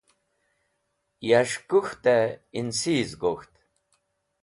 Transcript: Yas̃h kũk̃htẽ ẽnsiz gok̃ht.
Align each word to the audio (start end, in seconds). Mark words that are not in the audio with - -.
Yas̃h 1.29 1.57
kũk̃htẽ 1.69 2.29
ẽnsiz 2.59 3.09
gok̃ht. 3.21 3.53